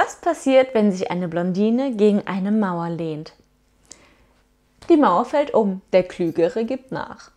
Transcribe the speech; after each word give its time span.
Was 0.00 0.14
passiert, 0.14 0.74
wenn 0.74 0.92
sich 0.92 1.10
eine 1.10 1.26
Blondine 1.26 1.90
gegen 1.90 2.24
eine 2.24 2.52
Mauer 2.52 2.88
lehnt? 2.88 3.32
Die 4.88 4.96
Mauer 4.96 5.24
fällt 5.24 5.52
um, 5.52 5.80
der 5.92 6.04
Klügere 6.04 6.64
gibt 6.64 6.92
nach. 6.92 7.32